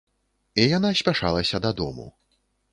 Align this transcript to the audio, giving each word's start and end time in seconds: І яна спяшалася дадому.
І 0.63 0.65
яна 0.77 0.91
спяшалася 1.03 1.63
дадому. 1.69 2.11